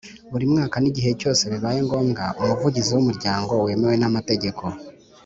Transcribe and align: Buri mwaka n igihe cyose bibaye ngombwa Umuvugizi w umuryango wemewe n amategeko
Buri 0.31 0.45
mwaka 0.51 0.75
n 0.79 0.85
igihe 0.91 1.11
cyose 1.21 1.43
bibaye 1.51 1.79
ngombwa 1.87 2.23
Umuvugizi 2.41 2.89
w 2.93 2.99
umuryango 3.03 3.51
wemewe 3.65 3.95
n 3.97 4.03
amategeko 4.09 4.63